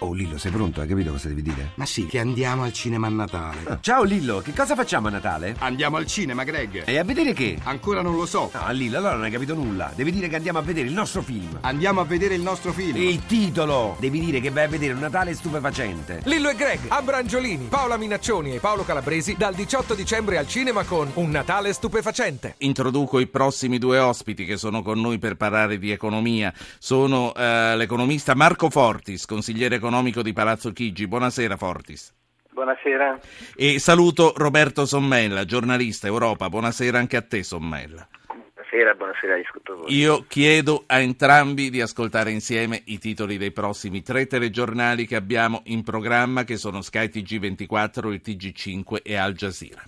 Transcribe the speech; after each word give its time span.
Oh 0.00 0.12
Lillo, 0.12 0.38
sei 0.38 0.52
pronto? 0.52 0.80
Hai 0.80 0.86
capito 0.86 1.10
cosa 1.10 1.26
devi 1.26 1.42
dire? 1.42 1.72
Ma 1.74 1.84
sì, 1.84 2.06
che 2.06 2.20
andiamo 2.20 2.62
al 2.62 2.72
cinema 2.72 3.08
a 3.08 3.10
Natale. 3.10 3.58
Ah, 3.64 3.78
ciao 3.82 4.04
Lillo, 4.04 4.38
che 4.38 4.52
cosa 4.52 4.76
facciamo 4.76 5.08
a 5.08 5.10
Natale? 5.10 5.56
Andiamo 5.58 5.96
al 5.96 6.06
cinema, 6.06 6.44
Greg. 6.44 6.84
E 6.86 6.98
a 6.98 7.02
vedere 7.02 7.32
che? 7.32 7.58
Ancora 7.64 8.00
non 8.00 8.14
lo 8.14 8.24
so. 8.24 8.48
No, 8.54 8.70
Lillo, 8.70 8.98
allora 8.98 9.14
non 9.14 9.24
hai 9.24 9.32
capito 9.32 9.54
nulla. 9.54 9.90
Devi 9.96 10.12
dire 10.12 10.28
che 10.28 10.36
andiamo 10.36 10.60
a 10.60 10.62
vedere 10.62 10.86
il 10.86 10.92
nostro 10.92 11.20
film. 11.20 11.58
Andiamo 11.62 12.00
a 12.00 12.04
vedere 12.04 12.36
il 12.36 12.42
nostro 12.42 12.72
film. 12.72 12.96
Il 12.96 13.26
titolo! 13.26 13.96
Devi 13.98 14.20
dire 14.20 14.38
che 14.40 14.50
vai 14.50 14.64
a 14.64 14.68
vedere 14.68 14.92
un 14.92 15.00
Natale 15.00 15.34
stupefacente. 15.34 16.20
Lillo 16.26 16.48
e 16.48 16.54
Greg, 16.54 16.78
Abrangiolini, 16.86 17.66
Paola 17.68 17.96
Minaccioni 17.96 18.54
e 18.54 18.60
Paolo 18.60 18.84
Calabresi 18.84 19.34
dal 19.36 19.54
18 19.54 19.94
dicembre 19.94 20.38
al 20.38 20.46
cinema 20.46 20.84
con 20.84 21.10
Un 21.14 21.30
Natale 21.30 21.72
stupefacente. 21.72 22.54
Introduco 22.58 23.18
i 23.18 23.26
prossimi 23.26 23.78
due 23.78 23.98
ospiti 23.98 24.44
che 24.44 24.58
sono 24.58 24.82
con 24.82 25.00
noi 25.00 25.18
per 25.18 25.34
parlare 25.34 25.76
di 25.76 25.90
economia. 25.90 26.54
Sono 26.78 27.34
eh, 27.34 27.74
l'economista 27.76 28.36
Marco 28.36 28.70
Fortis, 28.70 29.26
consigliere 29.26 29.74
economico 29.74 29.86
di 30.22 30.32
Palazzo 30.32 30.72
Chigi. 30.72 31.06
Buonasera 31.06 31.56
Fortis. 31.56 32.14
Buonasera. 32.50 33.18
E 33.56 33.78
saluto 33.78 34.32
Roberto 34.36 34.84
Sommella, 34.84 35.44
giornalista 35.44 36.06
Europa. 36.06 36.48
Buonasera 36.48 36.98
anche 36.98 37.16
a 37.16 37.22
te 37.22 37.42
Sommella. 37.42 38.06
Buonasera, 38.26 38.94
buonasera 38.94 39.34
agli 39.34 39.44
ascoltatori. 39.46 39.94
Io 39.94 40.24
chiedo 40.28 40.84
a 40.86 40.98
entrambi 40.98 41.70
di 41.70 41.80
ascoltare 41.80 42.30
insieme 42.30 42.82
i 42.86 42.98
titoli 42.98 43.38
dei 43.38 43.52
prossimi 43.52 44.02
tre 44.02 44.26
telegiornali 44.26 45.06
che 45.06 45.16
abbiamo 45.16 45.62
in 45.66 45.82
programma, 45.82 46.44
che 46.44 46.56
sono 46.56 46.82
Sky 46.82 47.06
TG24, 47.06 48.12
il 48.12 48.20
TG5 48.22 49.02
e 49.02 49.16
Al 49.16 49.32
Jazeera. 49.32 49.82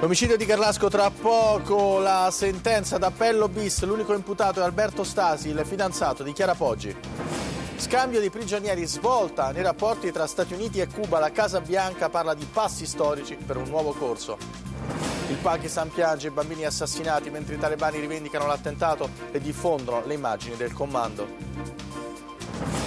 L'omicidio 0.00 0.36
di 0.36 0.46
Carlasco 0.46 0.88
tra 0.88 1.10
poco, 1.10 1.98
la 1.98 2.28
sentenza 2.30 2.98
d'appello 2.98 3.48
bis, 3.48 3.82
l'unico 3.82 4.14
imputato 4.14 4.60
è 4.60 4.62
Alberto 4.62 5.02
Stasi, 5.02 5.48
il 5.48 5.60
fidanzato 5.64 6.22
di 6.22 6.32
Chiara 6.32 6.54
Poggi. 6.54 6.94
Scambio 7.74 8.20
di 8.20 8.30
prigionieri 8.30 8.86
svolta 8.86 9.50
nei 9.50 9.64
rapporti 9.64 10.12
tra 10.12 10.28
Stati 10.28 10.54
Uniti 10.54 10.78
e 10.78 10.86
Cuba, 10.86 11.18
la 11.18 11.32
Casa 11.32 11.60
Bianca 11.60 12.08
parla 12.08 12.34
di 12.34 12.44
passi 12.44 12.86
storici 12.86 13.36
per 13.44 13.56
un 13.56 13.68
nuovo 13.68 13.90
corso. 13.90 14.38
Il 15.30 15.36
Pakistan 15.42 15.90
piange 15.90 16.28
i 16.28 16.30
bambini 16.30 16.64
assassinati 16.64 17.28
mentre 17.28 17.56
i 17.56 17.58
talebani 17.58 17.98
rivendicano 17.98 18.46
l'attentato 18.46 19.10
e 19.32 19.40
diffondono 19.40 20.04
le 20.06 20.14
immagini 20.14 20.54
del 20.54 20.72
comando. 20.72 21.26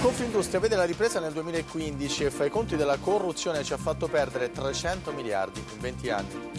Confindustria 0.02 0.58
vede 0.58 0.74
la 0.74 0.84
ripresa 0.84 1.20
nel 1.20 1.32
2015 1.32 2.24
e 2.24 2.30
fa 2.32 2.44
i 2.44 2.50
conti 2.50 2.74
della 2.74 2.98
corruzione 2.98 3.62
ci 3.62 3.72
ha 3.72 3.76
fatto 3.76 4.08
perdere 4.08 4.50
300 4.50 5.12
miliardi 5.12 5.60
in 5.60 5.78
20 5.78 6.10
anni. 6.10 6.50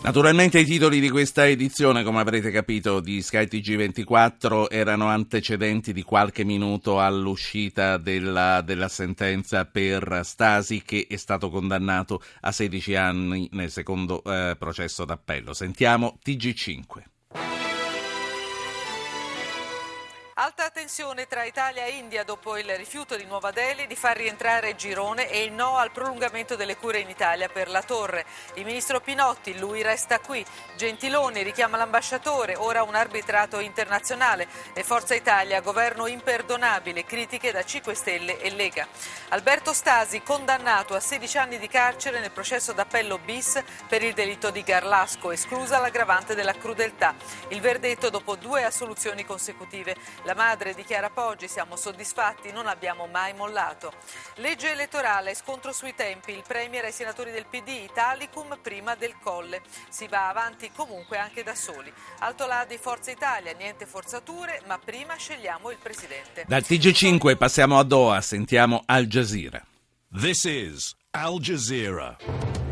Naturalmente 0.00 0.60
i 0.60 0.64
titoli 0.64 0.98
di 0.98 1.10
questa 1.10 1.46
edizione, 1.46 2.02
come 2.02 2.20
avrete 2.20 2.50
capito, 2.50 3.00
di 3.00 3.20
Sky 3.20 3.44
TG24 3.44 4.68
erano 4.70 5.08
antecedenti 5.08 5.92
di 5.92 6.02
qualche 6.02 6.42
minuto 6.42 6.98
all'uscita 6.98 7.98
della, 7.98 8.62
della, 8.62 8.88
sentenza 8.88 9.66
per 9.66 10.22
Stasi 10.22 10.82
che 10.82 11.06
è 11.06 11.16
stato 11.16 11.50
condannato 11.50 12.22
a 12.40 12.50
16 12.50 12.94
anni 12.94 13.46
nel 13.52 13.70
secondo 13.70 14.22
eh, 14.24 14.56
processo 14.58 15.04
d'appello. 15.04 15.52
Sentiamo 15.52 16.18
TG5. 16.24 17.02
Alta 20.58 20.80
tensione 20.80 21.26
tra 21.26 21.44
Italia 21.44 21.84
e 21.84 21.98
India 21.98 22.24
dopo 22.24 22.56
il 22.56 22.74
rifiuto 22.78 23.14
di 23.14 23.26
Nuova 23.26 23.50
Delhi 23.50 23.86
di 23.86 23.94
far 23.94 24.16
rientrare 24.16 24.74
Girone 24.74 25.28
e 25.28 25.42
il 25.42 25.52
no 25.52 25.76
al 25.76 25.90
prolungamento 25.90 26.56
delle 26.56 26.78
cure 26.78 26.98
in 26.98 27.10
Italia 27.10 27.50
per 27.50 27.68
la 27.68 27.82
torre. 27.82 28.24
Il 28.54 28.64
ministro 28.64 29.02
Pinotti, 29.02 29.58
lui 29.58 29.82
resta 29.82 30.18
qui. 30.18 30.42
Gentiloni 30.78 31.42
richiama 31.42 31.76
l'ambasciatore, 31.76 32.56
ora 32.56 32.84
un 32.84 32.94
arbitrato 32.94 33.58
internazionale. 33.58 34.48
E 34.72 34.82
Forza 34.82 35.14
Italia, 35.14 35.60
governo 35.60 36.06
imperdonabile, 36.06 37.04
critiche 37.04 37.52
da 37.52 37.62
5 37.62 37.92
Stelle 37.92 38.40
e 38.40 38.48
Lega. 38.48 38.88
Alberto 39.28 39.74
Stasi, 39.74 40.22
condannato 40.22 40.94
a 40.94 41.00
16 41.00 41.36
anni 41.36 41.58
di 41.58 41.68
carcere 41.68 42.18
nel 42.18 42.30
processo 42.30 42.72
d'appello 42.72 43.18
bis 43.18 43.62
per 43.86 44.02
il 44.02 44.14
delitto 44.14 44.48
di 44.48 44.62
Garlasco, 44.62 45.32
esclusa 45.32 45.80
l'aggravante 45.80 46.34
della 46.34 46.54
crudeltà. 46.54 47.14
Il 47.48 47.60
verdetto 47.60 48.08
dopo 48.08 48.36
due 48.36 48.64
assoluzioni 48.64 49.26
consecutive. 49.26 49.94
La 50.22 50.44
madre 50.46 50.74
dichiara 50.74 51.10
Poggi, 51.10 51.48
siamo 51.48 51.74
soddisfatti, 51.74 52.52
non 52.52 52.68
abbiamo 52.68 53.08
mai 53.08 53.34
mollato. 53.34 53.92
Legge 54.36 54.70
elettorale, 54.70 55.34
scontro 55.34 55.72
sui 55.72 55.92
tempi, 55.96 56.30
il 56.30 56.44
Premier 56.46 56.84
ai 56.84 56.92
senatori 56.92 57.32
del 57.32 57.46
PD, 57.46 57.88
Italicum 57.90 58.56
prima 58.62 58.94
del 58.94 59.16
Colle. 59.20 59.62
Si 59.88 60.06
va 60.06 60.28
avanti 60.28 60.70
comunque 60.72 61.18
anche 61.18 61.42
da 61.42 61.56
soli. 61.56 61.92
Alto 62.20 62.46
là 62.46 62.64
di 62.64 62.78
Forza 62.78 63.10
Italia, 63.10 63.54
niente 63.54 63.86
forzature, 63.86 64.62
ma 64.68 64.78
prima 64.78 65.16
scegliamo 65.16 65.72
il 65.72 65.78
Presidente. 65.82 66.44
Dal 66.46 66.62
TG5 66.62 67.36
passiamo 67.36 67.76
a 67.80 67.82
Doha, 67.82 68.20
sentiamo 68.20 68.84
Al 68.86 69.06
Jazeera. 69.06 69.60
This 70.12 70.44
is 70.44 70.94
Al 71.10 71.40
Jazeera. 71.40 72.65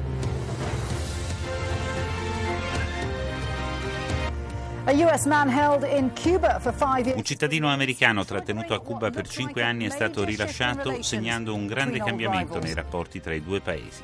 Un 7.14 7.24
cittadino 7.24 7.72
americano 7.72 8.22
trattenuto 8.22 8.74
a 8.74 8.80
Cuba 8.80 9.10
per 9.10 9.26
cinque 9.26 9.62
anni 9.62 9.86
è 9.86 9.88
stato 9.88 10.24
rilasciato 10.24 11.02
segnando 11.02 11.54
un 11.54 11.66
grande 11.66 12.00
cambiamento 12.00 12.58
nei 12.58 12.74
rapporti 12.74 13.18
tra 13.18 13.32
i 13.32 13.42
due 13.42 13.60
paesi. 13.60 14.02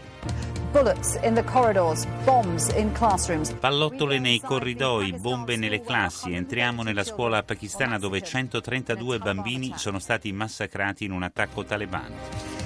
Pallottole 3.56 4.18
nei 4.18 4.40
corridoi, 4.40 5.12
bombe 5.18 5.56
nelle 5.56 5.82
classi. 5.82 6.32
Entriamo 6.32 6.82
nella 6.82 7.04
scuola 7.04 7.42
pakistana 7.42 7.98
dove 7.98 8.22
132 8.22 9.18
bambini 9.18 9.74
sono 9.76 9.98
stati 9.98 10.32
massacrati 10.32 11.04
in 11.04 11.12
un 11.12 11.24
attacco 11.24 11.62
talebano. 11.62 12.59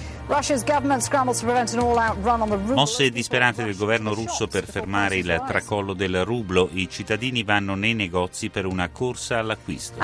Mosse 2.75 3.11
disperate 3.11 3.63
del 3.63 3.77
governo 3.77 4.15
russo 4.15 4.47
per 4.47 4.65
fermare 4.65 5.17
il 5.17 5.43
tracollo 5.47 5.93
del 5.93 6.25
rublo, 6.25 6.71
i 6.73 6.89
cittadini 6.89 7.43
vanno 7.43 7.75
nei 7.75 7.93
negozi 7.95 8.49
per 8.49 8.65
una 8.65 8.89
corsa 8.89 9.39
all'acquisto. 9.39 10.01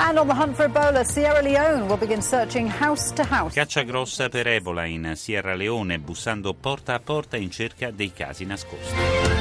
Caccia 3.53 3.81
grossa 3.81 4.29
per 4.29 4.47
Ebola 4.47 4.85
in 4.85 5.13
Sierra 5.15 5.55
Leone, 5.55 5.97
bussando 5.97 6.53
porta 6.53 6.93
a 6.93 6.99
porta 6.99 7.37
in 7.37 7.49
cerca 7.49 7.89
dei 7.89 8.13
casi 8.13 8.45
nascosti. 8.45 9.40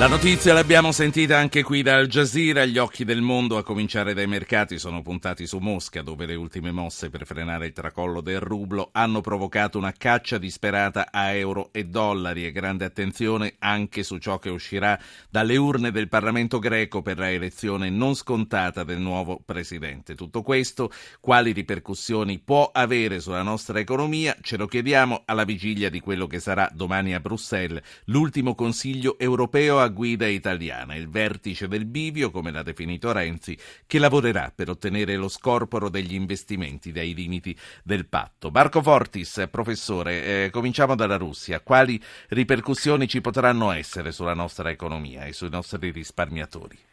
La 0.00 0.08
notizia 0.08 0.54
l'abbiamo 0.54 0.92
sentita 0.92 1.36
anche 1.36 1.62
qui 1.62 1.82
da 1.82 1.96
Al 1.96 2.06
Jazeera, 2.06 2.64
gli 2.64 2.78
occhi 2.78 3.04
del 3.04 3.20
mondo 3.20 3.58
a 3.58 3.62
cominciare 3.62 4.14
dai 4.14 4.26
mercati 4.26 4.78
sono 4.78 5.02
puntati 5.02 5.46
su 5.46 5.58
Mosca 5.58 6.00
dove 6.00 6.24
le 6.24 6.36
ultime 6.36 6.70
mosse 6.70 7.10
per 7.10 7.26
frenare 7.26 7.66
il 7.66 7.74
tracollo 7.74 8.22
del 8.22 8.40
rublo 8.40 8.88
hanno 8.92 9.20
provocato 9.20 9.76
una 9.76 9.92
caccia 9.92 10.38
disperata 10.38 11.08
a 11.12 11.32
euro 11.32 11.68
e 11.72 11.84
dollari 11.84 12.46
e 12.46 12.50
grande 12.50 12.86
attenzione 12.86 13.56
anche 13.58 14.02
su 14.02 14.16
ciò 14.16 14.38
che 14.38 14.48
uscirà 14.48 14.98
dalle 15.28 15.58
urne 15.58 15.90
del 15.90 16.08
Parlamento 16.08 16.58
greco 16.58 17.02
per 17.02 17.18
la 17.18 17.30
elezione 17.30 17.90
non 17.90 18.14
scontata 18.14 18.84
del 18.84 19.00
nuovo 19.00 19.42
presidente. 19.44 20.14
Tutto 20.14 20.40
questo 20.40 20.90
quali 21.20 21.52
ripercussioni 21.52 22.38
può 22.38 22.70
avere 22.72 23.20
sulla 23.20 23.42
nostra 23.42 23.78
economia? 23.78 24.34
Ce 24.40 24.56
lo 24.56 24.64
chiediamo 24.64 25.24
alla 25.26 25.44
vigilia 25.44 25.90
di 25.90 26.00
quello 26.00 26.26
che 26.26 26.40
sarà 26.40 26.70
domani 26.72 27.12
a 27.12 27.20
Bruxelles 27.20 27.82
l'ultimo 28.06 28.54
Consiglio 28.54 29.18
europeo 29.18 29.78
a 29.78 29.88
guida 29.90 30.26
italiana, 30.26 30.94
il 30.94 31.08
vertice 31.08 31.68
del 31.68 31.84
bivio, 31.84 32.30
come 32.30 32.50
l'ha 32.50 32.62
definito 32.62 33.12
Renzi, 33.12 33.56
che 33.86 33.98
lavorerà 33.98 34.52
per 34.54 34.70
ottenere 34.70 35.16
lo 35.16 35.28
scorporo 35.28 35.88
degli 35.88 36.14
investimenti 36.14 36.92
dai 36.92 37.14
limiti 37.14 37.56
del 37.82 38.06
patto. 38.06 38.50
Marco 38.50 38.82
Fortis, 38.82 39.46
professore, 39.50 40.44
eh, 40.44 40.50
cominciamo 40.50 40.94
dalla 40.94 41.16
Russia. 41.16 41.60
Quali 41.60 42.02
ripercussioni 42.28 43.06
ci 43.08 43.20
potranno 43.20 43.70
essere 43.70 44.12
sulla 44.12 44.34
nostra 44.34 44.70
economia 44.70 45.24
e 45.24 45.32
sui 45.32 45.50
nostri 45.50 45.90
risparmiatori? 45.90 46.89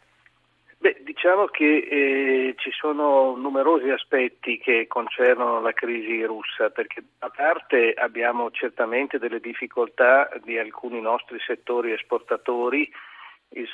Diciamo 1.28 1.48
che 1.48 1.78
eh, 1.80 2.54
ci 2.56 2.72
sono 2.72 3.36
numerosi 3.36 3.90
aspetti 3.90 4.58
che 4.60 4.88
concernono 4.88 5.60
la 5.60 5.74
crisi 5.74 6.24
russa, 6.24 6.70
perché 6.70 7.04
a 7.20 7.30
parte 7.30 7.94
abbiamo 7.96 8.50
certamente 8.52 9.20
delle 9.20 9.42
difficoltà 9.42 10.30
di 10.46 10.58
alcuni 10.58 11.02
nostri 11.02 11.38
settori 11.46 11.92
esportatori, 11.92 12.90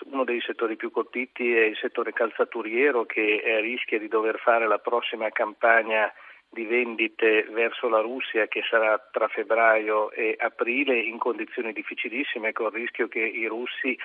uno 0.06 0.24
dei 0.24 0.42
settori 0.42 0.76
più 0.76 0.90
colpiti 0.90 1.56
è 1.56 1.66
il 1.66 1.78
settore 1.78 2.12
calzaturiero 2.12 3.06
che 3.06 3.44
rischia 3.62 4.00
di 4.00 4.08
dover 4.08 4.40
fare 4.40 4.68
la 4.68 4.80
prossima 4.80 5.30
campagna 5.30 6.12
di 6.50 6.66
vendite 6.66 7.48
verso 7.52 7.88
la 7.88 8.00
Russia 8.00 8.48
che 8.48 8.64
sarà 8.68 9.00
tra 9.12 9.28
febbraio 9.28 10.10
e 10.10 10.36
aprile 10.40 11.00
in 11.00 11.20
condizioni 11.20 11.72
difficilissime 11.72 12.52
con 12.52 12.66
il 12.68 12.72
rischio 12.74 13.08
che 13.08 13.20
i 13.20 13.46
russi 13.46 13.96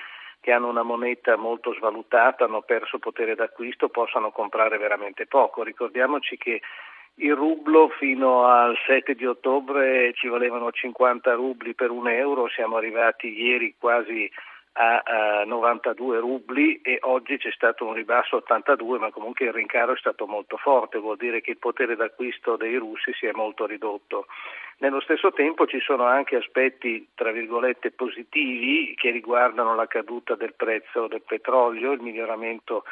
che 0.40 0.52
hanno 0.52 0.68
una 0.68 0.82
moneta 0.82 1.36
molto 1.36 1.74
svalutata, 1.74 2.44
hanno 2.44 2.62
perso 2.62 2.98
potere 2.98 3.34
d'acquisto, 3.34 3.88
possano 3.88 4.30
comprare 4.30 4.78
veramente 4.78 5.26
poco. 5.26 5.62
Ricordiamoci 5.62 6.36
che 6.36 6.60
il 7.20 7.34
rublo 7.34 7.88
fino 7.88 8.46
al 8.46 8.76
7 8.86 9.14
di 9.14 9.26
ottobre 9.26 10.12
ci 10.14 10.28
volevano 10.28 10.70
50 10.70 11.34
rubli 11.34 11.74
per 11.74 11.90
un 11.90 12.08
euro, 12.08 12.48
siamo 12.48 12.76
arrivati 12.76 13.40
ieri 13.40 13.74
quasi 13.78 14.30
a, 14.72 15.02
a 15.40 15.44
92 15.44 16.18
rubli 16.18 16.80
e 16.82 16.98
oggi 17.02 17.36
c'è 17.38 17.50
stato 17.52 17.86
un 17.86 17.94
ribasso 17.94 18.36
a 18.36 18.38
82, 18.38 18.98
ma 18.98 19.10
comunque 19.10 19.46
il 19.46 19.52
rincaro 19.52 19.92
è 19.92 19.96
stato 19.96 20.26
molto 20.26 20.56
forte, 20.56 20.98
vuol 20.98 21.16
dire 21.16 21.40
che 21.40 21.52
il 21.52 21.58
potere 21.58 21.96
d'acquisto 21.96 22.56
dei 22.56 22.76
russi 22.76 23.12
si 23.14 23.26
è 23.26 23.32
molto 23.32 23.66
ridotto. 23.66 24.26
Nello 24.78 25.00
stesso 25.00 25.32
tempo 25.32 25.66
ci 25.66 25.80
sono 25.80 26.04
anche 26.04 26.36
aspetti, 26.36 27.08
tra 27.14 27.32
virgolette, 27.32 27.90
positivi 27.90 28.94
che 28.96 29.10
riguardano 29.10 29.74
la 29.74 29.88
caduta 29.88 30.36
del 30.36 30.54
prezzo 30.54 31.08
del 31.08 31.22
petrolio, 31.22 31.90
il 31.92 32.00
miglioramento 32.00 32.84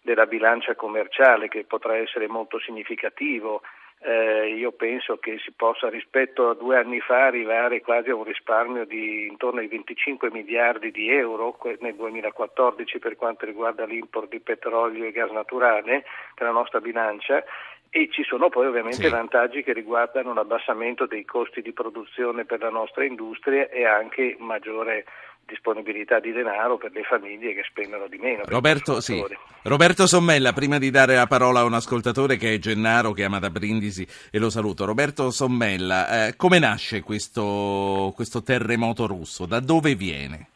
della 0.00 0.26
bilancia 0.26 0.74
commerciale 0.74 1.48
che 1.48 1.64
potrà 1.64 1.96
essere 1.96 2.28
molto 2.28 2.58
significativo. 2.60 3.62
Eh, 4.06 4.54
io 4.58 4.70
penso 4.72 5.16
che 5.16 5.38
si 5.38 5.50
possa 5.52 5.88
rispetto 5.88 6.50
a 6.50 6.54
due 6.54 6.76
anni 6.76 7.00
fa 7.00 7.24
arrivare 7.24 7.80
quasi 7.80 8.10
a 8.10 8.14
un 8.14 8.24
risparmio 8.24 8.84
di 8.84 9.26
intorno 9.28 9.60
ai 9.60 9.66
25 9.66 10.30
miliardi 10.30 10.90
di 10.90 11.10
euro 11.10 11.58
nel 11.80 11.94
2014 11.94 12.98
per 12.98 13.16
quanto 13.16 13.46
riguarda 13.46 13.86
l'import 13.86 14.28
di 14.28 14.40
petrolio 14.40 15.06
e 15.06 15.10
gas 15.10 15.30
naturale 15.30 16.04
per 16.34 16.46
la 16.46 16.52
nostra 16.52 16.80
bilancia 16.82 17.42
e 17.88 18.10
ci 18.10 18.24
sono 18.24 18.50
poi 18.50 18.66
ovviamente 18.66 19.04
Sì. 19.04 19.08
vantaggi 19.08 19.62
che 19.62 19.72
riguardano 19.72 20.34
l'abbassamento 20.34 21.06
dei 21.06 21.24
costi 21.24 21.62
di 21.62 21.72
produzione 21.72 22.44
per 22.44 22.60
la 22.60 22.68
nostra 22.68 23.04
industria 23.04 23.70
e 23.70 23.86
anche 23.86 24.36
maggiore 24.38 25.06
disponibilità 25.46 26.20
di 26.20 26.32
denaro 26.32 26.76
per 26.76 26.92
le 26.92 27.02
famiglie 27.02 27.54
che 27.54 27.64
spendono 27.68 28.06
di 28.06 28.18
meno. 28.18 28.42
Roberto, 28.46 29.00
sì. 29.00 29.22
Roberto 29.62 30.06
Sommella, 30.06 30.52
prima 30.52 30.78
di 30.78 30.90
dare 30.90 31.14
la 31.14 31.26
parola 31.26 31.60
a 31.60 31.64
un 31.64 31.74
ascoltatore 31.74 32.36
che 32.36 32.54
è 32.54 32.58
Gennaro, 32.58 33.12
che 33.12 33.24
ama 33.24 33.38
da 33.38 33.50
Brindisi, 33.50 34.06
e 34.30 34.38
lo 34.38 34.50
saluto. 34.50 34.84
Roberto 34.84 35.30
Sommella, 35.30 36.26
eh, 36.26 36.36
come 36.36 36.58
nasce 36.58 37.02
questo, 37.02 38.12
questo 38.14 38.42
terremoto 38.42 39.06
russo? 39.06 39.46
Da 39.46 39.60
dove 39.60 39.94
viene? 39.94 40.48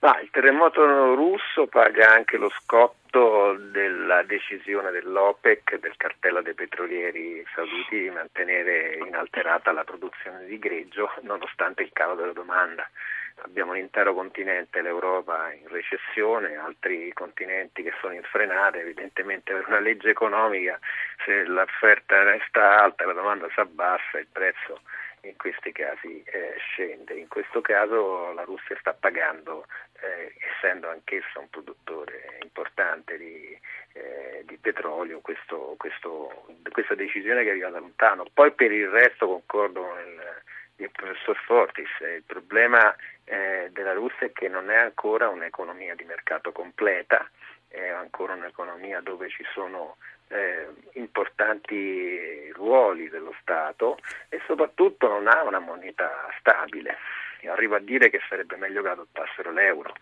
Ma 0.00 0.20
il 0.20 0.28
terremoto 0.30 1.14
russo 1.14 1.66
paga 1.66 2.12
anche 2.12 2.36
lo 2.36 2.50
scotto 2.50 3.56
della 3.72 4.22
decisione 4.22 4.90
dell'OPEC, 4.90 5.80
del 5.80 5.96
cartello 5.96 6.42
dei 6.42 6.54
petrolieri 6.54 7.44
sauditi, 7.54 8.02
di 8.02 8.10
mantenere 8.10 8.98
inalterata 9.04 9.72
la 9.72 9.84
produzione 9.84 10.44
di 10.44 10.58
greggio 10.58 11.10
nonostante 11.22 11.82
il 11.82 11.90
calo 11.92 12.14
della 12.14 12.32
domanda. 12.32 12.88
Abbiamo 13.42 13.72
un 13.72 13.78
intero 13.78 14.14
continente, 14.14 14.80
l'Europa, 14.80 15.52
in 15.52 15.68
recessione, 15.68 16.56
altri 16.56 17.12
continenti 17.12 17.82
che 17.82 17.92
sono 18.00 18.14
in 18.14 18.22
frenata, 18.22 18.78
evidentemente 18.78 19.52
per 19.52 19.66
una 19.68 19.80
legge 19.80 20.10
economica 20.10 20.78
se 21.24 21.44
l'offerta 21.44 22.22
resta 22.22 22.82
alta 22.82 23.04
la 23.04 23.12
domanda 23.12 23.48
si 23.52 23.60
abbassa 23.60 24.18
il 24.18 24.26
prezzo 24.32 24.80
in 25.22 25.36
questi 25.36 25.72
casi 25.72 26.22
eh, 26.24 26.54
scende. 26.56 27.14
In 27.14 27.28
questo 27.28 27.60
caso 27.60 28.32
la 28.32 28.44
Russia 28.44 28.76
sta 28.78 28.94
pagando, 28.94 29.66
eh, 30.00 30.34
essendo 30.38 30.88
anch'essa 30.88 31.38
un 31.38 31.50
produttore 31.50 32.38
importante 32.42 33.16
di, 33.16 33.58
eh, 33.92 34.44
di 34.46 34.56
petrolio, 34.56 35.20
questo, 35.20 35.74
questo, 35.76 36.46
questa 36.70 36.94
decisione 36.94 37.42
che 37.42 37.50
arriva 37.50 37.70
da 37.70 37.80
lontano. 37.80 38.24
Poi 38.32 38.52
per 38.52 38.72
il 38.72 38.88
resto 38.88 39.26
concordo 39.26 39.82
con 39.82 39.98
il, 39.98 40.35
il 40.76 40.90
professor 40.90 41.36
Fortis, 41.36 41.88
il 42.00 42.22
problema 42.24 42.94
eh, 43.24 43.68
della 43.72 43.92
Russia 43.92 44.26
è 44.26 44.32
che 44.32 44.48
non 44.48 44.70
è 44.70 44.76
ancora 44.76 45.28
un'economia 45.28 45.94
di 45.94 46.04
mercato 46.04 46.52
completa, 46.52 47.28
è 47.68 47.88
ancora 47.88 48.34
un'economia 48.34 49.00
dove 49.00 49.28
ci 49.28 49.44
sono 49.52 49.96
eh, 50.28 50.66
importanti 50.92 52.50
ruoli 52.52 53.08
dello 53.08 53.34
Stato 53.40 53.98
e 54.28 54.40
soprattutto 54.46 55.08
non 55.08 55.28
ha 55.28 55.42
una 55.42 55.58
moneta 55.58 56.28
stabile. 56.38 56.96
Arrivo 57.46 57.76
a 57.76 57.80
dire 57.80 58.10
che 58.10 58.20
sarebbe 58.28 58.56
meglio 58.56 58.82
che 58.82 58.88
adottassero 58.88 59.52
l'euro, 59.52 59.94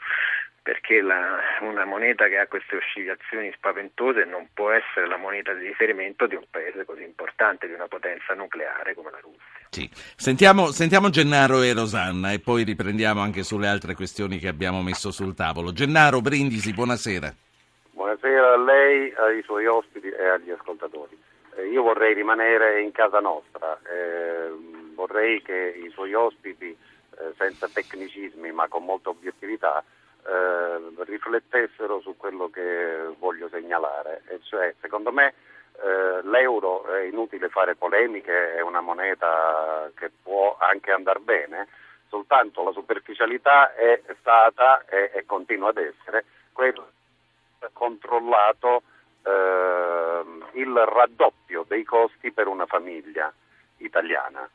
perché 0.64 1.02
la, 1.02 1.40
una 1.60 1.84
moneta 1.84 2.26
che 2.26 2.38
ha 2.38 2.46
queste 2.46 2.76
oscillazioni 2.76 3.52
spaventose 3.54 4.24
non 4.24 4.48
può 4.54 4.70
essere 4.70 5.06
la 5.06 5.18
moneta 5.18 5.52
di 5.52 5.66
riferimento 5.66 6.26
di 6.26 6.36
un 6.36 6.44
paese 6.50 6.86
così 6.86 7.02
importante, 7.02 7.66
di 7.66 7.74
una 7.74 7.86
potenza 7.86 8.32
nucleare 8.32 8.94
come 8.94 9.10
la 9.10 9.20
Russia. 9.20 9.68
Sì. 9.68 9.90
Sentiamo, 9.92 10.70
sentiamo 10.70 11.10
Gennaro 11.10 11.60
e 11.60 11.74
Rosanna 11.74 12.32
e 12.32 12.40
poi 12.40 12.64
riprendiamo 12.64 13.20
anche 13.20 13.42
sulle 13.42 13.68
altre 13.68 13.94
questioni 13.94 14.38
che 14.38 14.48
abbiamo 14.48 14.80
messo 14.80 15.10
sul 15.10 15.34
tavolo. 15.34 15.70
Gennaro, 15.74 16.22
Brindisi, 16.22 16.72
buonasera. 16.72 17.34
Buonasera 17.90 18.54
a 18.54 18.56
lei, 18.56 19.12
ai 19.18 19.42
suoi 19.42 19.66
ospiti 19.66 20.08
e 20.08 20.28
agli 20.28 20.50
ascoltatori. 20.50 21.14
Eh, 21.58 21.68
io 21.68 21.82
vorrei 21.82 22.14
rimanere 22.14 22.80
in 22.80 22.90
casa 22.90 23.20
nostra, 23.20 23.78
eh, 23.82 24.48
vorrei 24.94 25.42
che 25.42 25.78
i 25.84 25.90
suoi 25.90 26.14
ospiti, 26.14 26.70
eh, 26.70 27.34
senza 27.36 27.68
tecnicismi 27.68 28.50
ma 28.50 28.66
con 28.68 28.84
molta 28.84 29.10
obiettività, 29.10 29.84
eh, 30.26 31.04
riflettessero 31.04 32.00
su 32.00 32.16
quello 32.16 32.48
che 32.50 33.14
voglio 33.18 33.48
segnalare. 33.48 34.22
E 34.28 34.40
cioè, 34.42 34.74
secondo 34.80 35.12
me 35.12 35.34
eh, 35.82 36.20
l'euro 36.22 36.86
è 36.86 37.02
inutile 37.02 37.48
fare 37.48 37.74
polemiche, 37.74 38.54
è 38.54 38.60
una 38.60 38.80
moneta 38.80 39.90
che 39.94 40.10
può 40.22 40.56
anche 40.58 40.92
andare 40.92 41.20
bene, 41.20 41.68
soltanto 42.08 42.62
la 42.62 42.72
superficialità 42.72 43.74
è 43.74 44.00
stata 44.20 44.84
e, 44.86 45.10
e 45.14 45.24
continua 45.26 45.70
ad 45.70 45.78
essere 45.78 46.24
quello 46.52 46.88
controllato 47.72 48.82
ehm, 49.22 50.48
il 50.52 50.74
raddoppio 50.74 51.64
dei 51.66 51.84
costi 51.84 52.32
per 52.32 52.46
una 52.46 52.66
famiglia 52.66 53.32
italiana. 53.78 54.48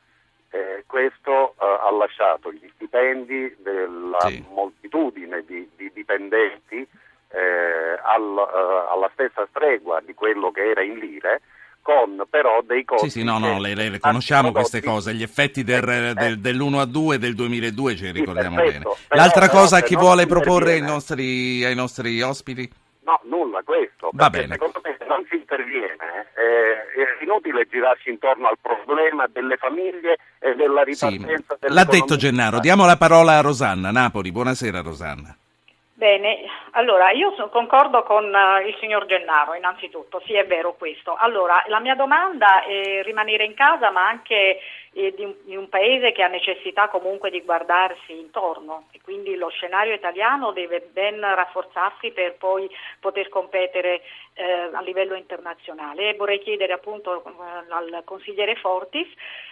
Eh, 0.51 0.83
questo 0.87 1.53
eh, 1.59 1.77
ha 1.87 1.91
lasciato 1.91 2.51
gli 2.51 2.67
stipendi 2.73 3.55
della 3.59 4.17
Sì. 4.21 4.43
moltitudine 4.51 5.43
di, 5.45 5.69
di 5.75 5.91
dipendenti 5.93 6.77
eh, 7.31 7.99
al- 8.01 8.37
eh, 8.37 8.91
alla 8.91 9.09
stessa 9.13 9.45
stregua 9.51 10.01
di 10.03 10.15
quello 10.15 10.49
che 10.51 10.71
era 10.71 10.81
in 10.81 10.97
lire, 10.97 11.41
con 11.83 12.23
però 12.27 12.61
dei 12.63 12.83
costi. 12.83 13.09
Sì, 13.11 13.19
sì, 13.19 13.23
no, 13.23 13.37
no, 13.37 13.59
le, 13.59 13.75
le- 13.75 13.99
conosciamo 13.99 14.51
queste 14.51 14.81
cose, 14.81 15.13
gli 15.13 15.21
effetti 15.21 15.63
del, 15.63 16.13
del- 16.15 16.39
dell'1 16.39 16.79
a 16.79 16.85
2 16.85 17.19
del 17.19 17.35
2002 17.35 17.95
ce 17.95 18.05
li 18.05 18.11
ricordiamo 18.19 18.55
perfetto, 18.55 18.97
bene. 19.07 19.21
L'altra 19.21 19.47
però 19.47 19.59
cosa 19.61 19.81
che 19.81 19.93
non 19.93 20.03
vuole 20.03 20.25
proporre 20.25 20.73
ai 20.73 20.81
nostri, 20.81 21.63
ai 21.63 21.75
nostri 21.75 22.19
ospiti? 22.23 22.67
No, 23.03 23.19
nulla 23.23 23.61
questo. 23.63 24.09
Va 24.13 24.29
bene. 24.31 24.53
Secondo 24.53 24.81
me 24.83 24.97
non 25.19 25.25
si 25.29 25.35
interviene 25.35 26.27
eh, 26.35 27.19
è 27.19 27.23
inutile 27.23 27.67
girarsi 27.69 28.09
intorno 28.09 28.47
al 28.47 28.57
problema 28.61 29.27
delle 29.27 29.57
famiglie 29.57 30.17
e 30.39 30.55
della 30.55 30.83
Sì, 30.89 31.07
ripartenza 31.07 31.57
l'ha 31.67 31.83
detto. 31.83 32.15
Gennaro. 32.15 32.59
Diamo 32.59 32.85
la 32.85 32.97
parola 32.97 33.37
a 33.37 33.41
Rosanna, 33.41 33.91
Napoli. 33.91 34.31
Buonasera 34.31 34.81
Rosanna. 34.81 35.35
Bene, 35.93 36.43
allora 36.71 37.11
io 37.11 37.33
so- 37.35 37.49
concordo 37.49 38.03
con 38.03 38.23
eh, 38.33 38.67
il 38.69 38.75
signor 38.79 39.05
Gennaro 39.05 39.53
innanzitutto, 39.53 40.21
sì 40.25 40.33
è 40.33 40.45
vero 40.45 40.75
questo. 40.75 41.15
Allora, 41.15 41.61
la 41.67 41.81
mia 41.81 41.95
domanda 41.95 42.63
è 42.63 43.03
rimanere 43.03 43.43
in 43.43 43.53
casa 43.53 43.91
ma 43.91 44.07
anche 44.07 44.59
eh, 44.93 45.13
di 45.15 45.55
un, 45.55 45.69
paese 45.69 46.11
che 46.11 46.23
ha 46.23 46.27
necessità 46.27 46.89
comunque 46.89 47.29
di 47.29 47.41
guardarsi 47.41 48.17
intorno 48.17 48.87
e 48.91 48.99
quindi 49.03 49.35
lo 49.35 49.49
scenario 49.49 49.93
italiano 49.93 50.51
deve 50.51 50.81
ben 50.91 51.19
rafforzarsi 51.19 52.11
per 52.11 52.35
poi 52.35 52.69
poter 52.99 53.29
competere 53.29 54.01
eh, 54.33 54.69
a 54.71 54.81
livello 54.81 55.15
internazionale. 55.15 56.09
E 56.09 56.15
vorrei 56.15 56.39
chiedere 56.39 56.73
appunto 56.73 57.23
eh, 57.23 57.31
al 57.69 58.01
consigliere 58.03 58.55
Fortis 58.55 59.07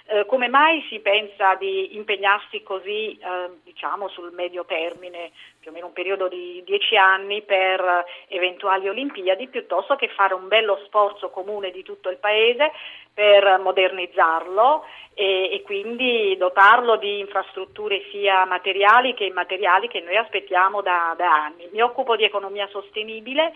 eh, 0.10 0.26
come 0.26 0.48
mai 0.48 0.86
si 0.90 1.00
pensa 1.00 1.56
di 1.56 1.96
impegnarsi 1.98 2.64
così 2.64 3.18
eh, 3.18 3.50
diciamo 3.64 4.08
sul 4.08 4.32
medio 4.32 4.64
termine, 4.64 5.32
più 5.60 5.70
o 5.70 5.74
meno 5.74 5.88
un 5.88 5.94
periodo 5.94 6.30
di 6.30 6.64
dieci 6.66 6.96
anni 6.96 7.42
per 7.42 8.06
eventuali 8.30 8.88
Olimpiadi, 8.88 9.50
piuttosto 9.50 9.96
che 9.96 10.08
fare 10.08 10.34
un 10.34 10.48
bello 10.48 10.80
sforzo 10.86 11.30
comune 11.30 11.72
di 11.72 11.84
tutto 11.84 12.10
il 12.10 12.18
Paese 12.18 12.72
per 13.18 13.58
modernizzarlo 13.58 14.86
e, 15.16 15.50
e 15.52 15.62
quindi 15.64 16.38
dotarlo 16.38 16.98
di 16.98 17.18
infrastrutture 17.18 18.04
sia 18.12 18.46
materiali 18.46 19.16
che 19.16 19.24
immateriali 19.24 19.88
che 19.88 20.02
noi 20.02 20.16
aspettiamo 20.18 20.84
da, 20.84 21.16
da 21.18 21.46
anni. 21.46 21.68
Mi 21.72 21.82
occupo 21.82 22.16
di 22.16 22.26
economia 22.26 22.68
sostenibile 22.68 23.54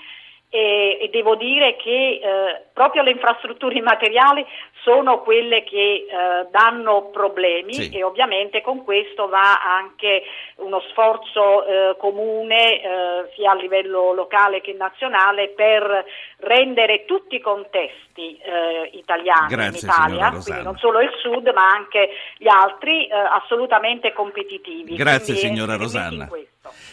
e, 0.49 0.97
e 0.99 1.09
devo 1.11 1.35
dire 1.35 1.75
che 1.75 2.19
eh, 2.23 2.65
proprio 2.73 3.03
le 3.03 3.11
infrastrutture 3.11 3.77
immateriali 3.77 4.43
sono 4.83 5.21
quelle 5.21 5.63
che 5.63 6.05
eh, 6.07 6.47
danno 6.49 7.09
problemi 7.11 7.73
Sì. 7.73 7.89
e 7.89 8.03
ovviamente 8.03 8.61
con 8.61 8.83
questo 8.83 9.27
va 9.27 9.61
anche 9.61 10.23
uno 10.57 10.81
sforzo 10.89 11.65
eh, 11.65 11.95
comune 11.97 12.81
eh, 12.81 13.31
sia 13.35 13.51
a 13.51 13.55
livello 13.55 14.13
locale 14.13 14.61
che 14.61 14.73
nazionale 14.73 15.49
per 15.49 16.05
rendere 16.37 17.05
tutti 17.05 17.35
i 17.35 17.41
contesti 17.41 18.37
eh, 18.37 18.89
italiani 18.93 19.47
Grazie, 19.49 19.67
in 19.69 19.75
Italia, 19.75 20.25
signora 20.29 20.43
quindi 20.43 20.63
non 20.63 20.77
solo 20.77 20.99
il 21.01 21.11
sud 21.21 21.51
ma 21.53 21.67
anche 21.69 22.09
gli 22.37 22.47
altri, 22.47 23.07
eh, 23.07 23.13
assolutamente 23.13 24.13
competitivi. 24.13 24.95
Grazie, 24.95 25.33
Quindi 25.35 25.41
signora 25.41 25.77
messi 25.77 25.95
in 25.97 26.03
Rosanna. 26.03 26.29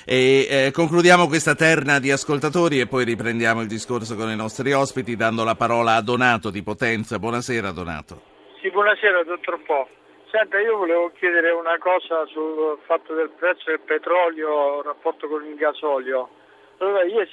E 0.07 0.47
eh, 0.49 0.71
concludiamo 0.73 1.26
questa 1.26 1.54
terna 1.54 1.99
di 1.99 2.11
ascoltatori 2.11 2.80
e 2.80 2.87
poi 2.87 3.04
riprendiamo 3.04 3.61
il 3.61 3.68
discorso 3.68 4.16
con 4.16 4.30
i 4.30 4.37
nostri 4.37 4.73
ospiti 4.73 5.14
dando 5.16 5.45
la 5.45 5.54
parola 5.54 5.95
a 5.97 6.00
Donato 6.00 6.49
di 6.49 6.62
Potenza. 6.62 7.18
Buonasera 7.18 7.73
Donato. 7.78 8.20
Sì, 8.61 8.70
buonasera 8.70 9.23
dottor 9.23 9.62
Po. 9.62 9.88
Senta, 10.32 10.58
io 10.58 10.76
volevo 10.78 11.12
chiedere 11.12 11.52
una 11.52 11.78
cosa 11.78 12.26
sul 12.26 12.76
fatto 12.85 13.14
del 13.14 13.30
prezzo 13.30 13.70
del 13.70 13.78
petrolio 13.78 14.78
in 14.78 14.82
rapporto 14.82 15.28
con 15.28 15.44
il 15.47 15.54
gasolio. 15.54 16.28
Allora, 16.78 17.04
io 17.04 17.20
eh, 17.20 17.28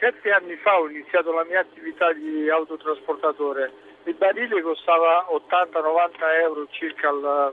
sette 0.00 0.30
anni 0.32 0.56
fa 0.56 0.80
ho 0.80 0.88
iniziato 0.88 1.32
la 1.32 1.44
mia 1.44 1.60
attività 1.60 2.10
di 2.14 2.48
autotrasportatore. 2.48 3.70
Il 4.04 4.14
barile 4.14 4.62
costava 4.62 5.26
80-90 5.30 6.40
euro 6.44 6.66
circa 6.70 7.10
al, 7.10 7.52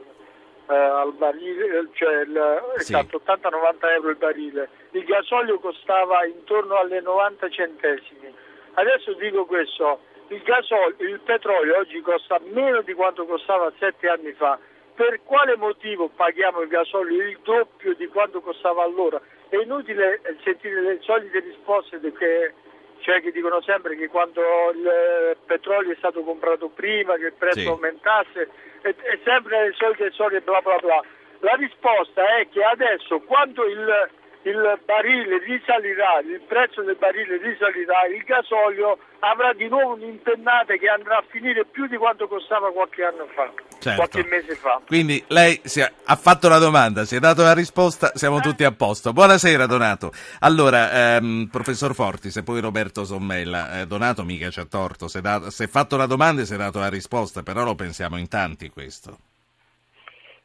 eh, 0.70 0.74
al 0.74 1.12
barile, 1.16 1.90
cioè 1.96 2.22
il, 2.22 2.64
Sì. 2.78 2.94
esatto, 2.96 3.22
80-90 3.26 3.92
euro 3.92 4.10
il 4.10 4.16
barile. 4.16 4.70
Il 4.92 5.04
gasolio 5.04 5.60
costava 5.60 6.26
intorno 6.26 6.78
alle 6.78 7.02
90 7.02 7.50
centesimi. 7.50 8.34
Adesso 8.76 9.14
dico 9.16 9.46
questo, 9.46 10.00
il, 10.30 10.42
gasol- 10.44 10.96
il 11.00 11.20
petrolio 11.20 11.78
oggi 11.78 12.02
costa 12.02 12.40
meno 12.52 12.82
di 12.82 12.94
quanto 12.94 13.26
costava 13.26 13.72
sette 13.80 14.08
anni 14.10 14.32
fa. 14.34 14.58
Per 14.96 15.22
quale 15.24 15.58
motivo 15.58 16.08
paghiamo 16.08 16.62
il 16.62 16.70
gasolio 16.70 17.22
il 17.28 17.38
doppio 17.44 17.94
di 17.96 18.08
quanto 18.08 18.40
costava 18.42 18.84
allora? 18.84 19.20
È 19.50 19.58
inutile 19.58 20.22
eh, 20.24 20.36
sentire 20.44 20.82
le 20.82 21.00
solite 21.02 21.40
risposte 21.40 22.00
che, 22.00 22.54
cioè 23.00 23.22
che 23.22 23.32
dicono 23.32 23.62
sempre 23.62 23.96
che 23.98 24.08
quando 24.08 24.42
il 24.74 24.88
eh, 24.88 25.38
petrolio 25.46 25.92
è 25.92 25.96
stato 25.98 26.22
comprato 26.24 26.70
prima, 26.70 27.16
che 27.16 27.26
il 27.26 27.34
prezzo 27.34 27.60
Sì. 27.60 27.68
aumentasse, 27.68 28.50
è, 28.82 28.96
è 28.96 29.20
sempre 29.24 29.68
le 29.68 29.74
solite 29.74 30.12
storie 30.12 30.40
bla 30.42 30.62
bla 30.62 30.78
bla. 30.78 31.02
La 31.40 31.56
risposta 31.56 32.38
è 32.38 32.48
che 32.48 32.64
adesso 32.64 33.20
quando 33.20 33.66
il, 33.66 34.10
il 34.46 34.80
barile 34.86 35.40
risalirà, 35.40 36.20
il 36.20 36.40
prezzo 36.48 36.84
del 36.84 36.96
barile 36.98 37.38
risalirà, 37.38 38.06
il 38.06 38.22
gasolio 38.24 39.00
avrà 39.20 39.54
di 39.54 39.68
nuovo 39.68 39.94
un'impennata 39.96 40.76
che 40.76 40.88
andrà 40.88 41.18
a 41.18 41.24
finire 41.28 41.66
più 41.66 41.88
di 41.88 41.98
quanto 41.98 42.28
costava 42.28 42.72
qualche 42.72 43.04
anno 43.04 43.26
fa, 43.34 43.52
Certo. 43.80 43.96
qualche 43.96 44.30
mese 44.30 44.54
fa. 44.56 44.80
Quindi 44.86 45.24
lei 45.30 45.60
si 45.64 45.80
è- 45.80 45.92
ha 46.06 46.16
fatto 46.16 46.48
la 46.48 46.60
domanda, 46.60 47.06
si 47.06 47.16
è 47.16 47.20
dato 47.20 47.42
la 47.42 47.56
risposta, 47.56 48.12
siamo 48.14 48.40
tutti 48.40 48.64
a 48.64 48.72
posto. 48.72 49.14
Buonasera 49.14 49.66
Donato. 49.66 50.12
Allora, 50.42 51.16
ehm, 51.16 51.48
professor 51.52 51.96
Fortis 51.96 52.36
e 52.38 52.44
poi 52.44 52.62
Roberto 52.62 53.04
Sommella. 53.04 53.82
Eh, 53.82 53.88
Donato 53.88 54.24
mica 54.24 54.52
ci 54.52 54.60
ha 54.60 54.66
torto, 54.66 55.08
si 55.08 55.18
è, 55.18 55.22
dato- 55.22 55.50
si 55.50 55.64
è 55.64 55.68
fatto 55.68 55.98
la 55.98 56.06
domanda 56.06 56.44
e 56.44 56.46
si 56.46 56.54
è 56.54 56.58
dato 56.58 56.78
la 56.78 56.90
risposta, 56.90 57.42
però 57.42 57.64
lo 57.64 57.74
pensiamo 57.74 58.18
in 58.18 58.28
tanti 58.28 58.70
questo. 58.70 59.18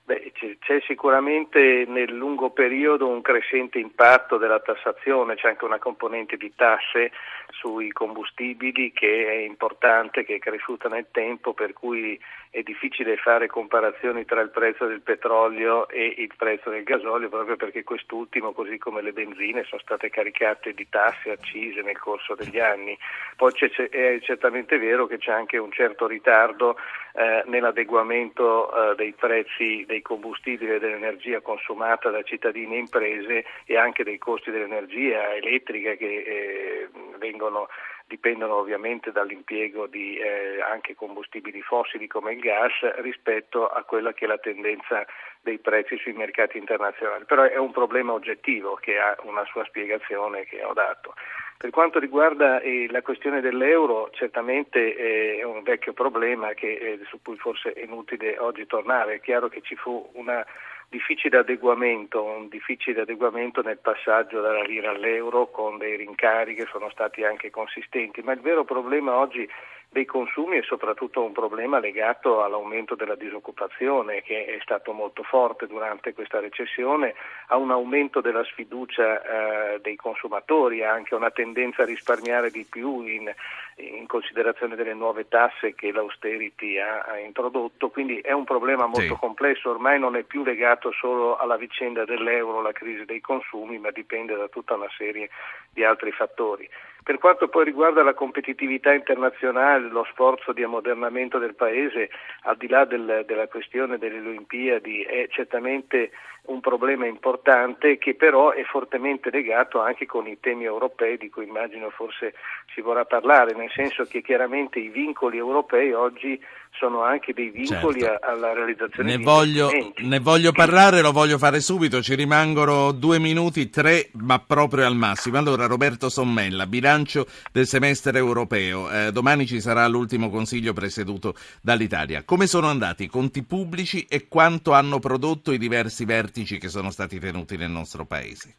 Beh, 0.04 0.32
c- 0.32 0.49
c'è 0.60 0.80
sicuramente 0.86 1.84
nel 1.88 2.12
lungo 2.12 2.50
periodo 2.50 3.08
un 3.08 3.22
crescente 3.22 3.78
impatto 3.78 4.36
della 4.36 4.60
tassazione, 4.60 5.34
c'è 5.34 5.48
anche 5.48 5.64
una 5.64 5.78
componente 5.78 6.36
di 6.36 6.52
tasse 6.54 7.12
sui 7.48 7.90
combustibili 7.92 8.92
che 8.92 9.26
è 9.26 9.36
importante, 9.46 10.24
che 10.24 10.36
è 10.36 10.38
cresciuta 10.38 10.88
nel 10.88 11.06
tempo, 11.10 11.54
per 11.54 11.72
cui 11.72 12.18
è 12.50 12.62
difficile 12.62 13.16
fare 13.16 13.46
comparazioni 13.46 14.24
tra 14.24 14.40
il 14.40 14.50
prezzo 14.50 14.86
del 14.86 15.00
petrolio 15.00 15.88
e 15.88 16.14
il 16.18 16.32
prezzo 16.36 16.68
del 16.68 16.82
gasolio, 16.82 17.28
proprio 17.28 17.56
perché 17.56 17.84
quest'ultimo, 17.84 18.52
così 18.52 18.76
come 18.76 19.02
le 19.02 19.12
benzine, 19.12 19.64
sono 19.64 19.80
state 19.80 20.10
caricate 20.10 20.74
di 20.74 20.88
tasse 20.88 21.30
accise 21.30 21.80
nel 21.82 21.98
corso 21.98 22.34
degli 22.34 22.58
anni. 22.58 22.98
Poi 23.36 23.52
è 23.90 24.18
certamente 24.20 24.78
vero 24.78 25.06
che 25.06 25.18
c'è 25.18 25.30
anche 25.30 25.58
un 25.58 25.70
certo 25.70 26.06
ritardo 26.06 26.76
eh, 27.14 27.42
nell'adeguamento 27.46 28.90
eh, 28.90 28.94
dei 28.96 29.12
prezzi 29.12 29.84
dei 29.86 30.02
combustibili 30.02 30.59
e 30.66 30.78
dell'energia 30.78 31.40
consumata 31.40 32.10
da 32.10 32.22
cittadini 32.22 32.76
e 32.76 32.78
imprese 32.78 33.44
e 33.64 33.76
anche 33.76 34.04
dei 34.04 34.18
costi 34.18 34.50
dell'energia 34.50 35.34
elettrica 35.34 35.94
che 35.94 36.06
eh, 36.06 36.88
vengono 37.18 37.68
dipendono 38.10 38.56
ovviamente 38.56 39.12
dall'impiego 39.12 39.86
di 39.86 40.16
eh, 40.16 40.60
anche 40.60 40.96
combustibili 40.96 41.62
fossili 41.62 42.08
come 42.08 42.32
il 42.32 42.40
gas 42.40 42.72
rispetto 43.02 43.68
a 43.68 43.84
quella 43.84 44.12
che 44.12 44.24
è 44.24 44.28
la 44.28 44.38
tendenza 44.38 45.06
dei 45.40 45.58
prezzi 45.58 45.96
sui 45.96 46.12
mercati 46.12 46.58
internazionali. 46.58 47.24
Però 47.24 47.44
è 47.44 47.56
un 47.56 47.70
problema 47.70 48.12
oggettivo 48.12 48.74
che 48.74 48.98
ha 48.98 49.16
una 49.22 49.44
sua 49.44 49.64
spiegazione 49.64 50.44
che 50.44 50.60
ho 50.64 50.72
dato. 50.72 51.14
Per 51.60 51.68
quanto 51.68 51.98
riguarda 51.98 52.58
eh, 52.60 52.86
la 52.88 53.02
questione 53.02 53.42
dell'euro, 53.42 54.08
certamente 54.12 54.96
eh, 54.96 55.40
è 55.40 55.42
un 55.42 55.62
vecchio 55.62 55.92
problema 55.92 56.54
che, 56.54 56.72
eh, 56.72 57.00
su 57.06 57.20
cui 57.22 57.36
forse 57.36 57.74
è 57.74 57.82
inutile 57.82 58.38
oggi 58.38 58.64
tornare. 58.66 59.16
È 59.16 59.20
chiaro 59.20 59.50
che 59.50 59.60
ci 59.60 59.76
fu 59.76 60.08
una 60.14 60.42
difficile 60.88 61.36
adeguamento, 61.36 62.24
un 62.24 62.48
difficile 62.48 63.02
adeguamento 63.02 63.60
nel 63.60 63.76
passaggio 63.76 64.40
dalla 64.40 64.62
lira 64.62 64.88
all'euro 64.88 65.50
con 65.50 65.76
dei 65.76 65.98
rincari 65.98 66.54
che 66.54 66.66
sono 66.72 66.88
stati 66.88 67.24
anche 67.24 67.50
consistenti, 67.50 68.22
ma 68.22 68.32
il 68.32 68.40
vero 68.40 68.64
problema 68.64 69.18
oggi 69.18 69.46
dei 69.92 70.04
consumi 70.04 70.58
è 70.58 70.62
soprattutto 70.62 71.20
un 71.20 71.32
problema 71.32 71.80
legato 71.80 72.44
all'aumento 72.44 72.94
della 72.94 73.16
disoccupazione 73.16 74.22
che 74.22 74.44
è 74.44 74.58
stato 74.62 74.92
molto 74.92 75.24
forte 75.24 75.66
durante 75.66 76.14
questa 76.14 76.38
recessione, 76.38 77.14
a 77.48 77.56
un 77.56 77.72
aumento 77.72 78.20
della 78.20 78.44
sfiducia 78.44 79.74
eh, 79.74 79.80
dei 79.80 79.96
consumatori, 79.96 80.84
anche 80.84 81.16
una 81.16 81.32
tendenza 81.32 81.82
a 81.82 81.86
risparmiare 81.86 82.50
di 82.50 82.64
più 82.70 83.02
in, 83.02 83.34
in 83.78 84.06
considerazione 84.06 84.76
delle 84.76 84.94
nuove 84.94 85.26
tasse 85.26 85.74
che 85.74 85.90
l'austerity 85.90 86.78
ha, 86.78 87.00
ha 87.00 87.18
introdotto, 87.18 87.90
quindi 87.90 88.20
è 88.20 88.32
un 88.32 88.44
problema 88.44 88.86
molto 88.86 89.14
Sì. 89.14 89.16
complesso, 89.18 89.70
ormai 89.70 89.98
non 89.98 90.14
è 90.14 90.22
più 90.22 90.44
legato 90.44 90.92
solo 90.92 91.36
alla 91.36 91.56
vicenda 91.56 92.04
dell'euro, 92.04 92.62
la 92.62 92.70
crisi 92.70 93.04
dei 93.04 93.20
consumi, 93.20 93.78
ma 93.78 93.90
dipende 93.90 94.36
da 94.36 94.46
tutta 94.46 94.74
una 94.74 94.90
serie 94.96 95.30
di 95.72 95.82
altri 95.82 96.12
fattori. 96.12 96.68
Per 97.02 97.18
quanto 97.18 97.48
poi 97.48 97.64
riguarda 97.64 98.02
la 98.02 98.14
competitività 98.14 98.92
internazionale, 98.92 99.88
lo 99.88 100.04
sforzo 100.10 100.52
di 100.52 100.62
ammodernamento 100.62 101.38
del 101.38 101.54
Paese, 101.54 102.10
al 102.42 102.56
di 102.56 102.68
là 102.68 102.84
del- 102.84 103.24
della 103.26 103.48
questione 103.48 103.98
delle 103.98 104.20
Olimpiadi, 104.20 105.02
è 105.02 105.26
certamente 105.30 106.10
un 106.42 106.60
problema 106.60 107.06
importante 107.06 107.98
che 107.98 108.14
però 108.14 108.50
è 108.50 108.62
fortemente 108.64 109.30
legato 109.30 109.80
anche 109.80 110.06
con 110.06 110.26
i 110.26 110.38
temi 110.40 110.64
europei 110.64 111.16
di 111.16 111.30
cui 111.30 111.46
immagino 111.46 111.90
forse 111.90 112.34
si 112.74 112.80
vorrà 112.80 113.04
parlare, 113.04 113.54
nel 113.54 113.70
senso 113.70 114.04
che 114.04 114.22
chiaramente 114.22 114.78
i 114.78 114.88
vincoli 114.88 115.36
europei 115.38 115.92
oggi 115.92 116.42
sono 116.72 117.02
anche 117.02 117.34
dei 117.34 117.50
vincoli 117.50 118.00
Certo. 118.00 118.24
a- 118.26 118.30
alla 118.32 118.52
realizzazione 118.54 119.10
Ne 119.10 119.16
di 119.18 119.22
voglio, 119.24 119.64
investimenti. 119.70 120.06
ne 120.06 120.18
voglio 120.20 120.52
parlare, 120.52 121.02
lo 121.02 121.12
voglio 121.12 121.36
fare 121.36 121.60
subito, 121.60 122.00
ci 122.02 122.14
rimangono 122.14 122.92
due 122.92 123.18
minuti, 123.18 123.68
tre, 123.68 124.08
ma 124.14 124.38
proprio 124.38 124.86
al 124.86 124.94
massimo. 124.96 125.36
Allora, 125.36 125.66
Roberto 125.66 126.08
Sommella, 126.08 126.66
bilancio 126.66 127.26
del 127.52 127.66
semestre 127.66 128.16
europeo. 128.18 128.90
Eh, 128.90 129.12
domani 129.12 129.46
ci 129.46 129.60
sarà 129.60 129.86
l'ultimo 129.88 130.30
consiglio 130.30 130.72
presieduto 130.72 131.34
dall'Italia. 131.60 132.22
Come 132.24 132.46
sono 132.46 132.68
andati 132.68 133.02
i 133.04 133.08
conti 133.08 133.42
pubblici 133.44 134.06
e 134.08 134.26
quanto 134.28 134.72
hanno 134.72 134.98
prodotto 135.00 135.52
i 135.52 135.58
diversi 135.58 136.04
vertici 136.06 136.58
che 136.58 136.68
sono 136.68 136.90
stati 136.90 137.18
tenuti 137.18 137.56
nel 137.58 137.70
nostro 137.70 138.06
Paese? 138.06 138.54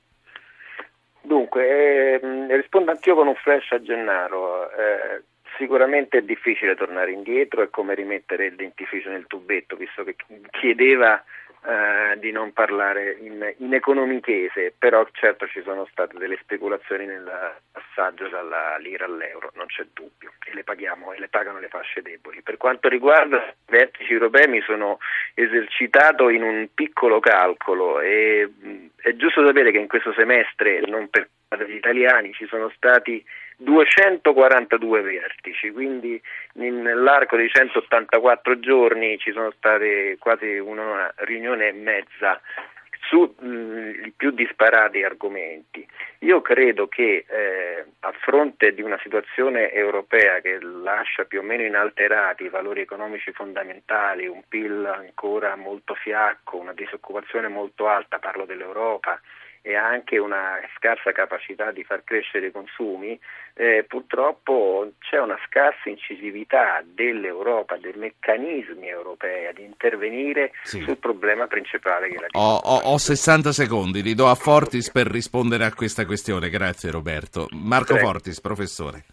Dunque, 1.23 2.19
ehm, 2.19 2.55
rispondo 2.55 2.91
anch'io 2.91 3.15
con 3.15 3.27
un 3.27 3.35
flash 3.35 3.71
a 3.71 3.81
Gennaro. 3.81 4.69
Eh, 4.71 5.23
sicuramente 5.61 6.17
è 6.17 6.21
difficile 6.23 6.75
tornare 6.75 7.11
indietro, 7.11 7.61
è 7.61 7.69
come 7.69 7.93
rimettere 7.93 8.47
il 8.47 8.55
dentifricio 8.55 9.11
nel 9.11 9.27
tubetto, 9.27 9.75
visto 9.75 10.03
che 10.03 10.15
chiedeva 10.49 11.23
eh, 11.63 12.17
di 12.17 12.31
non 12.31 12.51
parlare 12.51 13.17
in, 13.21 13.53
in 13.59 13.73
economichese, 13.75 14.73
però 14.75 15.07
certo 15.11 15.45
ci 15.45 15.61
sono 15.61 15.87
state 15.91 16.17
delle 16.17 16.39
speculazioni 16.41 17.05
nel 17.05 17.29
passaggio 17.71 18.27
dalla 18.27 18.75
lira 18.77 19.05
all'euro, 19.05 19.51
non 19.53 19.67
c'è 19.67 19.85
dubbio, 19.93 20.31
e 20.43 20.55
le 20.55 20.63
paghiamo 20.63 21.13
e 21.13 21.19
le 21.19 21.27
pagano 21.27 21.59
le 21.59 21.67
fasce 21.67 22.01
deboli. 22.01 22.41
Per 22.41 22.57
quanto 22.57 22.89
riguarda 22.89 23.37
i 23.37 23.53
vertici 23.69 24.13
europei 24.13 24.47
mi 24.47 24.61
sono 24.61 24.97
esercitato 25.35 26.29
in 26.29 26.41
un 26.41 26.69
piccolo 26.73 27.19
calcolo 27.19 27.99
e 27.99 28.49
mh, 28.49 28.85
è 28.95 29.15
giusto 29.15 29.45
sapere 29.45 29.69
che 29.69 29.77
in 29.77 29.87
questo 29.87 30.11
semestre, 30.13 30.81
non 30.87 31.07
per 31.09 31.29
gli 31.67 31.75
italiani, 31.75 32.33
ci 32.33 32.47
sono 32.47 32.71
stati 32.75 33.23
242 33.63 35.01
vertici, 35.01 35.71
quindi 35.71 36.21
in- 36.53 36.81
nell'arco 36.81 37.37
di 37.37 37.47
184 37.47 38.59
giorni 38.59 39.17
ci 39.19 39.31
sono 39.31 39.51
state 39.51 40.17
quasi 40.19 40.57
una 40.57 41.11
riunione 41.17 41.67
e 41.67 41.71
mezza 41.73 42.41
su 43.07 43.35
mh, 43.39 44.05
i 44.05 44.13
più 44.15 44.31
disparati 44.31 45.03
argomenti. 45.03 45.85
Io 46.19 46.41
credo 46.41 46.87
che 46.87 47.25
eh, 47.27 47.85
a 47.99 48.11
fronte 48.21 48.73
di 48.73 48.81
una 48.81 48.99
situazione 49.01 49.71
europea 49.71 50.39
che 50.39 50.59
lascia 50.61 51.25
più 51.25 51.39
o 51.39 51.43
meno 51.43 51.63
inalterati 51.63 52.43
i 52.43 52.49
valori 52.49 52.81
economici 52.81 53.31
fondamentali, 53.31 54.27
un 54.27 54.43
PIL 54.47 54.85
ancora 54.85 55.55
molto 55.55 55.93
fiacco, 55.93 56.57
una 56.57 56.73
disoccupazione 56.73 57.47
molto 57.47 57.87
alta, 57.87 58.19
parlo 58.19 58.45
dell'Europa, 58.45 59.19
e 59.61 59.75
anche 59.75 60.17
una 60.17 60.59
scarsa 60.77 61.11
capacità 61.11 61.71
di 61.71 61.83
far 61.83 62.03
crescere 62.03 62.47
i 62.47 62.51
consumi, 62.51 63.19
eh, 63.53 63.85
purtroppo 63.87 64.91
c'è 64.99 65.19
una 65.19 65.37
scarsa 65.47 65.89
incisività 65.89 66.81
dell'Europa, 66.83 67.77
dei 67.77 67.93
meccanismi 67.95 68.87
europei 68.87 69.45
ad 69.47 69.59
intervenire 69.59 70.51
Sì. 70.63 70.81
sul 70.81 70.97
problema 70.97 71.47
principale 71.47 72.09
che 72.09 72.15
è 72.15 72.19
la 72.19 72.27
Ho, 72.31 72.55
ho- 72.55 72.81
ho 72.93 72.97
60 72.97 73.51
secondi, 73.51 74.01
li 74.01 74.15
do 74.15 74.27
a 74.27 74.35
Fortis 74.35 74.89
per 74.91 75.07
rispondere 75.07 75.65
a 75.65 75.73
questa 75.73 76.05
questione. 76.05 76.49
Grazie 76.49 76.89
Roberto. 76.91 77.47
Marco 77.51 77.93
Prego. 77.93 78.07
Fortis, 78.07 78.41
professore. 78.41 79.03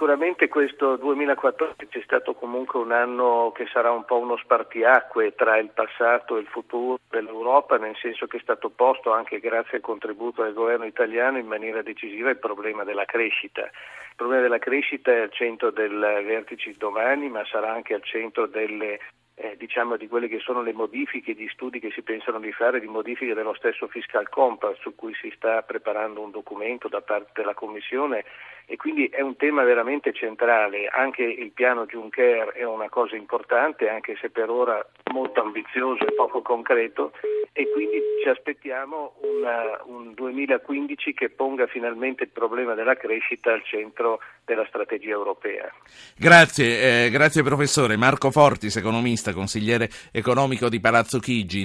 Sicuramente 0.00 0.48
questo 0.48 0.96
2014 0.96 1.98
è 1.98 2.02
stato 2.02 2.32
comunque 2.32 2.80
un 2.80 2.90
anno 2.90 3.52
che 3.54 3.66
sarà 3.70 3.90
un 3.90 4.06
po' 4.06 4.16
uno 4.16 4.38
spartiacque 4.38 5.34
tra 5.34 5.58
il 5.58 5.68
passato 5.74 6.38
e 6.38 6.40
il 6.40 6.46
futuro 6.46 6.98
dell'Europa, 7.10 7.76
nel 7.76 7.94
senso 7.96 8.26
che 8.26 8.38
è 8.38 8.40
stato 8.40 8.70
posto 8.70 9.12
anche 9.12 9.40
grazie 9.40 9.76
al 9.76 9.82
contributo 9.82 10.42
del 10.42 10.54
governo 10.54 10.86
italiano 10.86 11.36
in 11.36 11.46
maniera 11.46 11.82
decisiva 11.82 12.30
il 12.30 12.38
problema 12.38 12.82
della 12.82 13.04
crescita. 13.04 13.60
Il 13.60 14.16
problema 14.16 14.40
della 14.40 14.58
crescita 14.58 15.12
è 15.12 15.20
al 15.20 15.32
centro 15.32 15.70
del 15.70 15.98
vertice 16.24 16.74
domani, 16.78 17.28
ma 17.28 17.44
sarà 17.44 17.70
anche 17.70 17.92
al 17.92 18.02
centro 18.02 18.46
delle 18.46 18.98
eh, 19.40 19.56
diciamo 19.56 19.96
di 19.96 20.06
quelle 20.06 20.28
che 20.28 20.38
sono 20.38 20.60
le 20.60 20.74
modifiche, 20.74 21.32
gli 21.32 21.48
studi 21.48 21.80
che 21.80 21.90
si 21.92 22.02
pensano 22.02 22.38
di 22.38 22.52
fare 22.52 22.78
di 22.78 22.86
modifiche 22.86 23.32
dello 23.32 23.54
stesso 23.54 23.88
fiscal 23.88 24.28
compass 24.28 24.78
su 24.80 24.94
cui 24.94 25.14
si 25.14 25.32
sta 25.34 25.62
preparando 25.62 26.20
un 26.20 26.30
documento 26.30 26.88
da 26.88 27.00
parte 27.00 27.30
della 27.36 27.54
Commissione 27.54 28.24
e 28.66 28.76
quindi 28.76 29.06
è 29.06 29.22
un 29.22 29.36
tema 29.36 29.64
veramente 29.64 30.12
centrale. 30.12 30.88
Anche 30.88 31.22
il 31.22 31.52
piano 31.52 31.86
Juncker 31.86 32.50
è 32.50 32.64
una 32.64 32.90
cosa 32.90 33.16
importante, 33.16 33.88
anche 33.88 34.14
se 34.20 34.28
per 34.28 34.50
ora 34.50 34.86
molto 35.12 35.40
ambizioso 35.40 36.06
e 36.06 36.12
poco 36.14 36.42
concreto 36.42 37.12
e 37.52 37.70
quindi 37.70 37.98
ci 38.22 38.28
aspettiamo 38.28 39.14
una, 39.22 39.82
un 39.84 40.14
2015 40.14 41.12
che 41.12 41.30
ponga 41.30 41.66
finalmente 41.66 42.24
il 42.24 42.30
problema 42.30 42.74
della 42.74 42.94
crescita 42.94 43.52
al 43.52 43.62
centro 43.64 44.20
della 44.44 44.64
strategia 44.68 45.10
europea. 45.10 45.72
Grazie, 46.16 47.06
eh, 47.06 47.10
grazie 47.10 47.42
professore. 47.42 47.96
Marco 47.96 48.30
Fortis, 48.30 48.76
economista, 48.76 49.32
consigliere 49.32 49.88
economico 50.12 50.68
di 50.68 50.80
Palazzo 50.80 51.18
Chigi. 51.18 51.64